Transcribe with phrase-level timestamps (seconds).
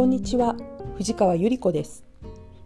[0.00, 0.56] こんにちは。
[0.96, 2.06] 藤川ゆり子です。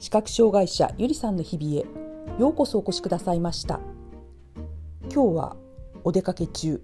[0.00, 2.40] 視覚障害者ゆりさんの日々へ。
[2.40, 3.78] ようこそお越しくださいました。
[5.14, 5.56] 今日は
[6.02, 6.82] お出かけ中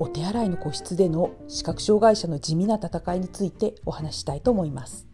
[0.00, 5.06] お手洗いの個室での視覚障害者の地味な戦いについてお話したいと思います。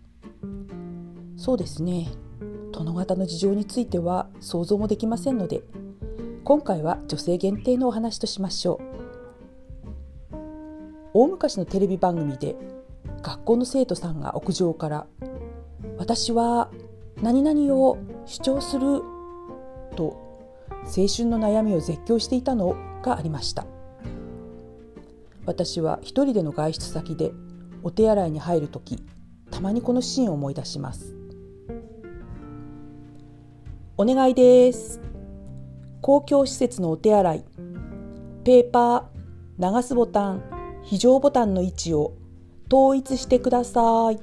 [1.37, 2.09] そうですね。
[2.73, 5.65] 殿方の事情については想像もできませんので
[6.45, 10.37] 今回は女性限定のお話としましょう。
[11.13, 12.57] 大昔のテレビ番組で
[13.23, 15.07] 学校の生徒さんが屋上から
[15.99, 16.71] 「私は
[17.23, 19.03] 何々を主張する」
[19.97, 20.17] と
[20.85, 23.67] 青春の悩みを絶叫していたのがありました
[25.47, 27.33] 私は一人での外出先で
[27.83, 29.03] お手洗いに入る時
[29.51, 31.15] たまにこのシーンを思い出します
[33.99, 35.13] お願いです。
[36.03, 37.45] 公共施設のお手洗い
[38.43, 40.43] ペーパー流すボタン
[40.83, 42.15] 非常ボタンの位置を
[42.73, 44.19] 統一してください。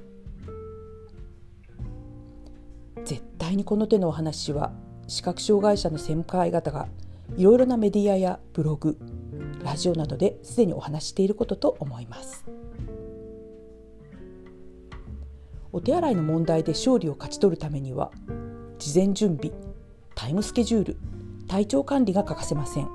[3.05, 4.71] 絶対にこの手のお話は
[5.07, 6.87] 視覚障害者の先輩方が
[7.37, 8.97] いろいろなメディアやブログ
[9.63, 12.43] ラジオなどですでにお話していることと思います。
[15.71, 18.09] お手洗いの問題で勝利を勝ち取るためには
[18.79, 19.53] 事前準備
[20.15, 20.97] タイムスケジュール
[21.47, 22.89] 体調管理が欠かせません。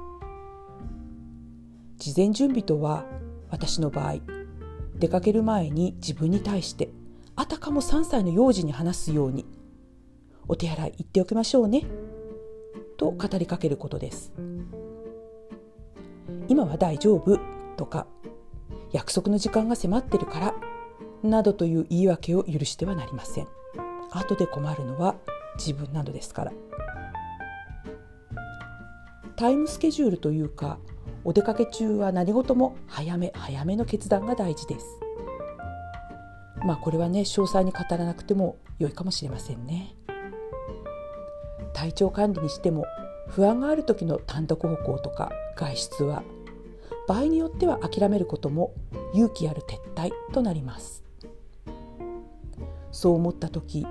[1.96, 3.04] 事前準備とは
[3.50, 4.33] 私の場合
[4.98, 6.90] 出かける前に自分に対して
[7.36, 9.44] あたかも3歳の幼児に話すように
[10.46, 11.84] お手洗い行っておきましょうね
[12.96, 14.32] と語りかけることです。
[16.48, 17.38] 今は大丈夫
[17.76, 18.06] とか
[18.92, 20.54] 約束の時間が迫ってるから
[21.22, 23.48] などという言い訳を許してはなりません。
[24.10, 25.16] 後で困るのは
[25.56, 26.52] 自分などですから。
[29.36, 30.78] タイムスケジュールというか
[31.24, 34.86] お出かけ中は何事も早め早めの決断が大事です。
[36.64, 39.96] まあこれはね詳細に語らなくても良いかもしれませんね。
[41.72, 42.84] 体調管理にしても
[43.28, 46.22] 不安がある時の単独歩行とか外出は
[47.06, 48.72] 場合によっては諦めることも
[49.12, 51.02] 勇気ある撤退となります
[52.92, 53.86] そう思った時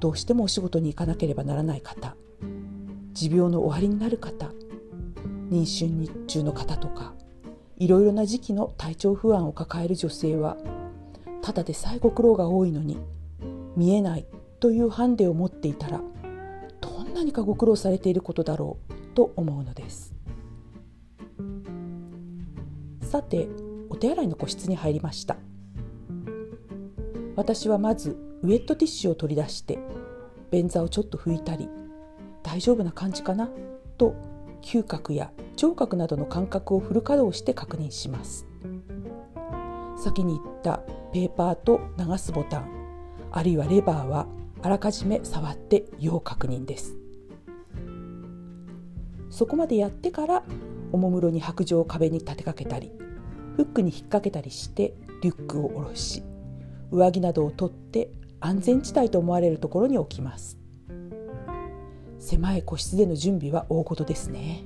[0.00, 2.16] どうしてもお仕事に行かなければならない方
[3.12, 4.50] 持病の終わりになる方
[5.50, 7.14] 妊娠中の方とか
[7.76, 10.56] いろいろな時期の体調不安を抱える女性は
[11.42, 12.98] ただでさえご苦労が多いのに
[13.76, 14.26] 見えない
[14.60, 16.00] というハンデを持っていたら
[16.80, 20.14] どんなにかご苦労されていることだろうと思うのです。
[23.02, 23.48] さて
[23.88, 25.36] お手洗いの個室に入りました。
[27.36, 29.78] 私はまずウエットティッシュを取り出して
[30.50, 31.68] 便座をちょっと拭いたり
[32.42, 33.48] 大丈夫な感じかな
[33.96, 34.14] と
[34.62, 38.46] 嗅覚や聴覚などの感覚をフル稼働して確認します。
[39.96, 40.82] 先に言った
[41.12, 42.68] ペーパーと流すボタン
[43.32, 44.26] あるいはレバーは
[44.62, 46.96] あらかじめ触って要確認です。
[49.30, 50.42] そこまでやってから
[50.92, 52.90] おもむろに白状を壁に立てかけたり
[53.56, 56.22] フックに引っ掛けたりしてリュックを下ろし
[56.90, 60.56] 上着などを取って安全地帯と思われるところに置きます。
[62.18, 64.64] 狭い個室での準備は大事ですね。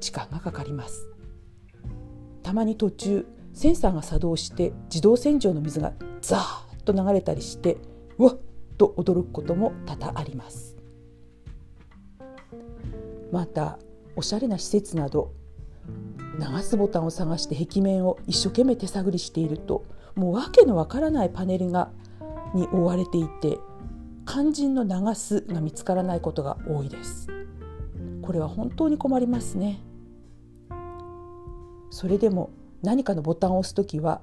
[0.00, 1.08] 時間がかかります。
[2.42, 7.78] たまに途中センサーが作動して自動洗浄の水がザーッと流れたりして
[8.18, 8.38] うわっ
[8.76, 10.76] と驚くことも多々あります。
[13.32, 13.78] また
[14.16, 15.32] おしゃれな施設など
[16.38, 21.90] 流すボタンを探して壁面を一生懸命手探りしているともう訳のわからないパネルが
[22.54, 23.58] に覆われていて
[24.26, 27.28] 肝心の流すが見つからないことが多いです。
[28.22, 29.80] これは本当に困りますね。
[31.90, 32.50] それでも
[32.82, 34.22] 何かのボタンを押す時は、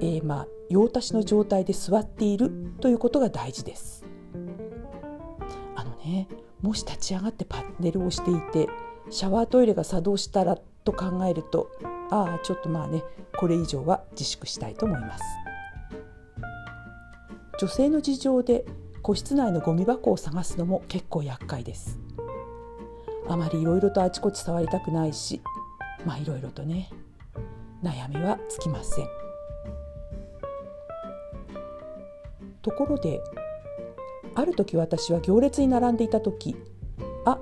[0.00, 4.04] えー、まあ用足しの状態で座っているということが大事です。
[5.76, 6.28] あのね
[6.60, 8.68] もし立ち上がってパネルをしていて
[9.10, 11.70] シャワートイレが作動したらと考えると
[12.10, 13.02] ああちょっとまあね
[13.38, 15.24] これ以上は自粛したいと思います。
[17.58, 18.64] 女性の事情で
[19.02, 21.98] 個室内のゴミ箱を探すのも結構厄介です
[23.28, 25.40] あまりいろいろとあちこち触りたくないし
[26.04, 26.90] まあいろいろとね
[27.82, 29.06] 悩みはつきません
[32.62, 33.20] ところで
[34.34, 36.56] ある時私は行列に並んでいた時
[37.24, 37.38] 「あ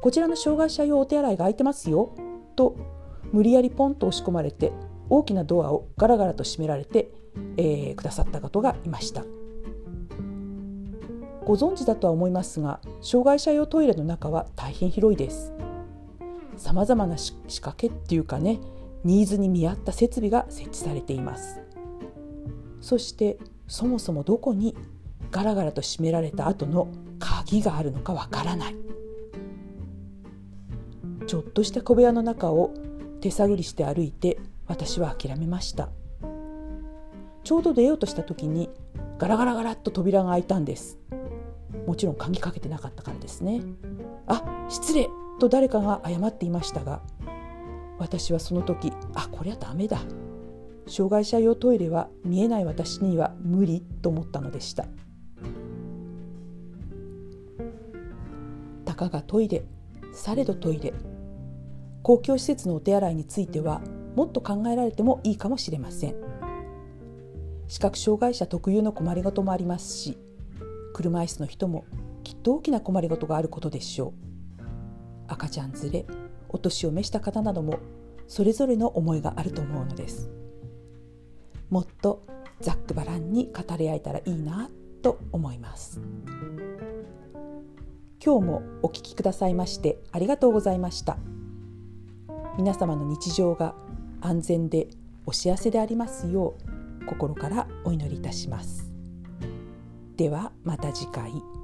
[0.00, 2.14] こちらの障害者用お手洗いが空いてますよ」
[2.56, 2.76] と
[3.32, 4.72] 無理やりポンと押し込まれて
[5.08, 7.10] 大きなドアをガラガラと閉められて、
[7.56, 9.41] えー、くださった方がいました。
[11.44, 15.52] ご存知だとは思いますが障害者用トイレの中は大変広いです。
[16.56, 18.60] さまざまな仕掛けっていうかね
[19.04, 21.60] ニーズに見合った設備が設置されています。
[22.80, 24.76] そしてそもそもどこに
[25.30, 28.76] ガラガラと閉められた後の鍵があるのかわからない。
[31.26, 32.74] ちょっとした小部屋の中を
[33.20, 35.88] 手探りして歩いて私は諦めました。
[37.44, 38.70] ちょうど出ようとした時に
[39.18, 40.98] ガラガラガラっと扉が開いたんです。
[41.86, 43.62] もちろん鍵かけてなかったからですね。
[44.26, 45.08] あ失礼。
[45.40, 47.02] と誰かが謝っていましたが
[47.98, 49.98] 私はその時あこりゃダメだ。
[50.86, 54.86] 障害者用トイレは見えない私には無理と思ったのでした。
[58.84, 59.64] たかがトイレ
[60.12, 60.92] されどトイレ
[62.02, 63.80] 公共施設のお手洗いについては
[64.14, 66.14] もっと考えられてもいいかもしれません。
[67.68, 70.18] 視覚障害者特有の困りごともありますし
[71.02, 71.84] 車椅子の人も
[72.22, 74.14] きっと大きな困りごとがあることでしょ
[74.58, 74.62] う。
[75.26, 76.06] 赤ちゃん連れ
[76.48, 77.78] お年を召した方なども
[78.28, 80.30] それぞれの思いがあると思うのです。
[81.70, 82.24] もっと
[82.60, 84.70] ざっくばらんに語り合えたらいいな
[85.02, 86.00] と思います。
[88.24, 91.18] 今日もお聞きくださいましてありがとうございました。
[92.56, 93.74] 皆様の日常が
[94.20, 94.88] 安全で
[95.26, 96.54] お幸せでありますよ
[97.02, 98.91] う心からお祈りいたします。
[100.16, 101.61] ではまた次回。